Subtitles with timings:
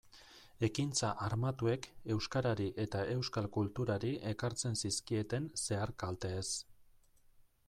[0.67, 6.47] Ekintza armatuek euskarari eta euskal kulturari ekartzen zizkieten zehar-kalteez.